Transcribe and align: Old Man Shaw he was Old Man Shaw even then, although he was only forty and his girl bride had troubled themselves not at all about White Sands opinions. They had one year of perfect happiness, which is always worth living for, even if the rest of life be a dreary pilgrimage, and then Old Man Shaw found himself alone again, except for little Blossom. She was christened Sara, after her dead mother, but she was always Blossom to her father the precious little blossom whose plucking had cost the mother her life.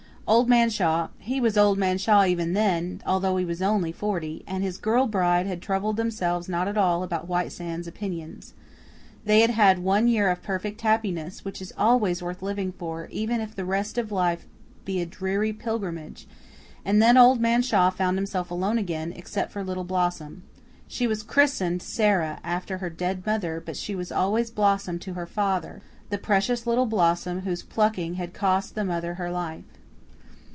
Old 0.27 0.47
Man 0.47 0.69
Shaw 0.69 1.09
he 1.17 1.41
was 1.41 1.57
Old 1.57 1.77
Man 1.77 1.97
Shaw 1.97 2.23
even 2.23 2.53
then, 2.53 3.01
although 3.05 3.35
he 3.35 3.43
was 3.43 3.61
only 3.61 3.91
forty 3.91 4.45
and 4.47 4.63
his 4.63 4.77
girl 4.77 5.05
bride 5.05 5.45
had 5.45 5.61
troubled 5.61 5.97
themselves 5.97 6.47
not 6.47 6.69
at 6.69 6.77
all 6.77 7.03
about 7.03 7.27
White 7.27 7.51
Sands 7.51 7.85
opinions. 7.85 8.53
They 9.25 9.41
had 9.41 9.79
one 9.79 10.07
year 10.07 10.31
of 10.31 10.41
perfect 10.41 10.79
happiness, 10.81 11.43
which 11.43 11.61
is 11.61 11.73
always 11.77 12.23
worth 12.23 12.41
living 12.41 12.71
for, 12.71 13.07
even 13.11 13.41
if 13.41 13.53
the 13.53 13.65
rest 13.65 13.97
of 13.97 14.09
life 14.09 14.45
be 14.85 15.01
a 15.01 15.05
dreary 15.05 15.51
pilgrimage, 15.51 16.27
and 16.85 17.01
then 17.01 17.17
Old 17.17 17.41
Man 17.41 17.61
Shaw 17.61 17.89
found 17.89 18.17
himself 18.17 18.49
alone 18.49 18.77
again, 18.77 19.11
except 19.11 19.51
for 19.51 19.65
little 19.65 19.83
Blossom. 19.83 20.43
She 20.87 21.07
was 21.07 21.23
christened 21.23 21.81
Sara, 21.81 22.39
after 22.41 22.77
her 22.77 22.89
dead 22.89 23.25
mother, 23.25 23.59
but 23.59 23.75
she 23.75 23.95
was 23.95 24.13
always 24.13 24.49
Blossom 24.49 24.97
to 24.99 25.13
her 25.15 25.27
father 25.27 25.81
the 26.09 26.17
precious 26.17 26.65
little 26.65 26.85
blossom 26.85 27.41
whose 27.41 27.63
plucking 27.63 28.13
had 28.13 28.33
cost 28.33 28.75
the 28.75 28.85
mother 28.85 29.15
her 29.15 29.29
life. 29.29 29.65